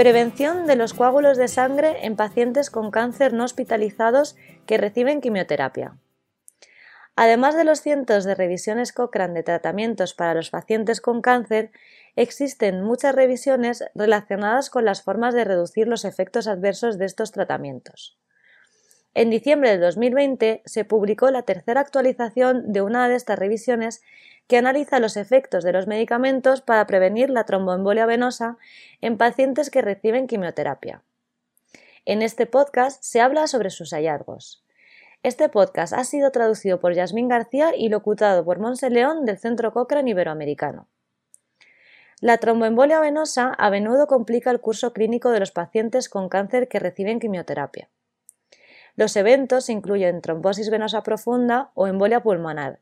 [0.00, 4.34] Prevención de los coágulos de sangre en pacientes con cáncer no hospitalizados
[4.64, 5.98] que reciben quimioterapia.
[7.16, 11.70] Además de los cientos de revisiones Cochrane de tratamientos para los pacientes con cáncer,
[12.16, 18.18] existen muchas revisiones relacionadas con las formas de reducir los efectos adversos de estos tratamientos.
[19.14, 24.02] En diciembre de 2020 se publicó la tercera actualización de una de estas revisiones
[24.46, 28.56] que analiza los efectos de los medicamentos para prevenir la tromboembolia venosa
[29.00, 31.02] en pacientes que reciben quimioterapia.
[32.04, 34.64] En este podcast se habla sobre sus hallazgos.
[35.22, 39.72] Este podcast ha sido traducido por Yasmín García y locutado por Monse León del Centro
[39.72, 40.88] Cochrane Iberoamericano.
[42.20, 46.78] La tromboembolia venosa a menudo complica el curso clínico de los pacientes con cáncer que
[46.78, 47.88] reciben quimioterapia.
[49.00, 52.80] Los eventos incluyen trombosis venosa profunda o embolia pulmonar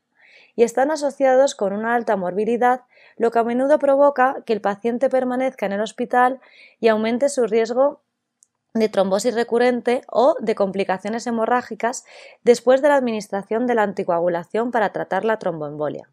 [0.53, 2.81] y están asociados con una alta morbilidad,
[3.15, 6.41] lo que a menudo provoca que el paciente permanezca en el hospital
[6.81, 8.01] y aumente su riesgo
[8.73, 12.03] de trombosis recurrente o de complicaciones hemorrágicas
[12.43, 16.09] después de la administración de la anticoagulación para tratar la tromboembolia.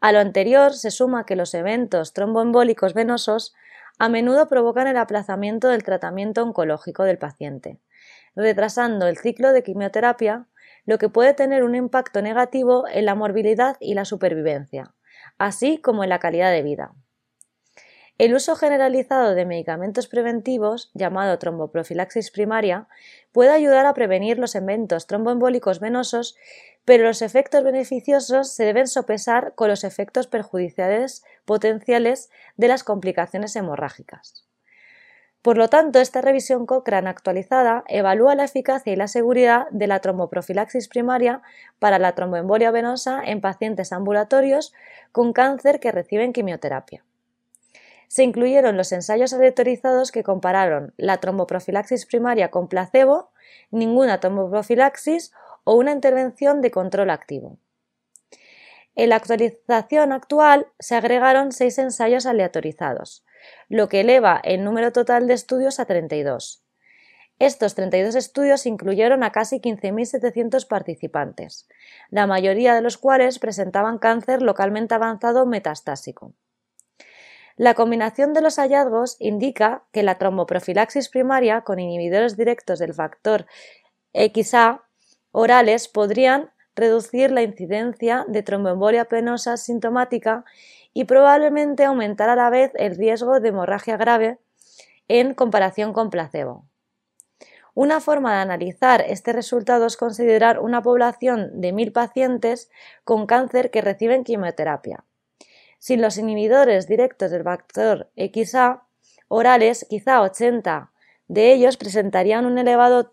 [0.00, 3.52] A lo anterior se suma que los eventos tromboembólicos venosos
[3.98, 7.80] a menudo provocan el aplazamiento del tratamiento oncológico del paciente,
[8.34, 10.46] retrasando el ciclo de quimioterapia,
[10.84, 14.94] lo que puede tener un impacto negativo en la morbilidad y la supervivencia,
[15.38, 16.92] así como en la calidad de vida.
[18.18, 22.88] El uso generalizado de medicamentos preventivos, llamado tromboprofilaxis primaria,
[23.30, 26.34] puede ayudar a prevenir los eventos tromboembólicos venosos,
[26.86, 33.54] pero los efectos beneficiosos se deben sopesar con los efectos perjudiciales potenciales de las complicaciones
[33.54, 34.46] hemorrágicas.
[35.42, 40.00] Por lo tanto, esta revisión Cochrane actualizada evalúa la eficacia y la seguridad de la
[40.00, 41.42] tromboprofilaxis primaria
[41.78, 44.72] para la tromboembolia venosa en pacientes ambulatorios
[45.12, 47.04] con cáncer que reciben quimioterapia.
[48.08, 53.30] Se incluyeron los ensayos aleatorizados que compararon la tromboprofilaxis primaria con placebo,
[53.70, 55.32] ninguna tromboprofilaxis
[55.64, 57.58] o una intervención de control activo.
[58.94, 63.26] En la actualización actual se agregaron seis ensayos aleatorizados,
[63.68, 66.62] lo que eleva el número total de estudios a 32.
[67.38, 71.68] Estos 32 estudios incluyeron a casi 15.700 participantes,
[72.08, 76.32] la mayoría de los cuales presentaban cáncer localmente avanzado metastásico.
[77.56, 83.46] La combinación de los hallazgos indica que la tromboprofilaxis primaria con inhibidores directos del factor
[84.12, 84.82] XA
[85.32, 90.44] orales podrían reducir la incidencia de tromboembolia penosa sintomática
[90.92, 94.38] y probablemente aumentar a la vez el riesgo de hemorragia grave
[95.08, 96.66] en comparación con placebo.
[97.72, 102.70] Una forma de analizar este resultado es considerar una población de 1.000 pacientes
[103.04, 105.04] con cáncer que reciben quimioterapia.
[105.78, 108.84] Sin los inhibidores directos del factor XA
[109.28, 110.90] orales, quizá 80
[111.28, 113.12] de ellos presentarían un elevado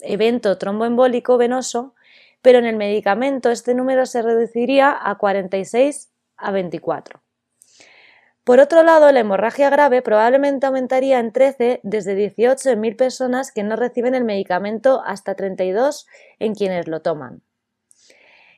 [0.00, 1.94] evento tromboembólico venoso,
[2.40, 7.20] pero en el medicamento este número se reduciría a 46 a 24.
[8.44, 13.52] Por otro lado, la hemorragia grave probablemente aumentaría en 13 desde 18 en 1000 personas
[13.52, 16.08] que no reciben el medicamento hasta 32
[16.40, 17.42] en quienes lo toman.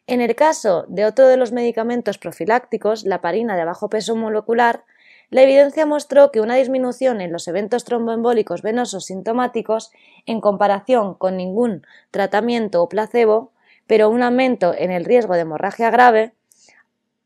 [0.06, 4.84] En el caso de otro de los medicamentos profilácticos, la parina de bajo peso molecular,
[5.30, 9.90] la evidencia mostró que una disminución en los eventos tromboembólicos venosos sintomáticos
[10.26, 13.52] en comparación con ningún tratamiento o placebo,
[13.86, 16.34] pero un aumento en el riesgo de hemorragia grave,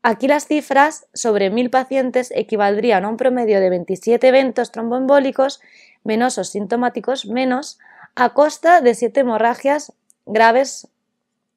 [0.01, 5.59] Aquí las cifras sobre 1.000 pacientes equivaldrían a un promedio de 27 eventos tromboembólicos
[6.05, 7.79] venosos sintomáticos menos
[8.15, 9.91] a costa de 7 hemorragias
[10.25, 10.87] graves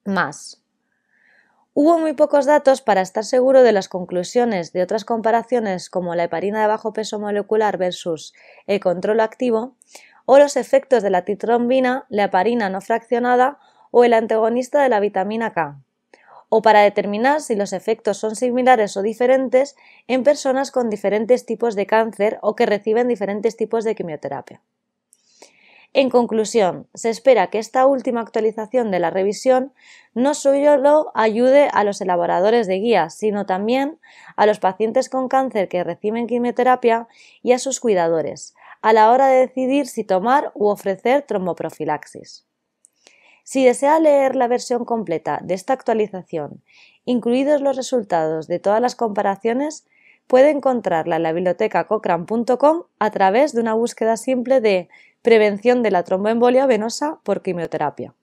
[0.04, 0.61] más.
[1.74, 6.24] Hubo muy pocos datos para estar seguro de las conclusiones de otras comparaciones como la
[6.24, 8.34] heparina de bajo peso molecular versus
[8.66, 9.74] el control activo
[10.26, 13.58] o los efectos de la titrombina, la heparina no fraccionada
[13.90, 15.78] o el antagonista de la vitamina K
[16.50, 19.74] o para determinar si los efectos son similares o diferentes
[20.08, 24.60] en personas con diferentes tipos de cáncer o que reciben diferentes tipos de quimioterapia.
[25.94, 29.74] En conclusión, se espera que esta última actualización de la revisión
[30.14, 33.98] no solo ayude a los elaboradores de guías, sino también
[34.36, 37.08] a los pacientes con cáncer que reciben quimioterapia
[37.42, 42.46] y a sus cuidadores, a la hora de decidir si tomar u ofrecer tromboprofilaxis.
[43.44, 46.62] Si desea leer la versión completa de esta actualización,
[47.04, 49.86] incluidos los resultados de todas las comparaciones,
[50.26, 54.88] puede encontrarla en la biblioteca cochrane.com a través de una búsqueda simple de
[55.22, 58.14] prevención de la tromboembolia venosa por quimioterapia.